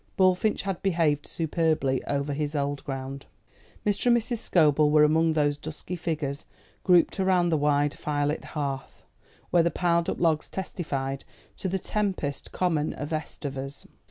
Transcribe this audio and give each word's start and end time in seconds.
Bullfinch 0.17 0.63
had 0.63 0.81
behaved 0.81 1.27
superbly 1.27 2.03
over 2.05 2.33
his 2.33 2.55
old 2.55 2.83
ground. 2.83 3.27
Mr. 3.85 4.07
and 4.07 4.17
Mrs. 4.17 4.39
Scobel 4.39 4.89
were 4.89 5.03
among 5.03 5.33
those 5.33 5.57
dusky 5.57 5.95
figures 5.95 6.47
grouped 6.83 7.19
around 7.19 7.49
the 7.49 7.55
wide 7.57 7.93
firelit 7.93 8.43
hearth, 8.55 9.03
where 9.51 9.61
the 9.61 9.69
piled 9.69 10.09
up 10.09 10.19
logs 10.19 10.49
testified 10.49 11.23
to 11.57 11.69
the 11.69 11.77
Tempest 11.77 12.51
common 12.51 12.93
of 12.93 13.09
estovers. 13.13 13.85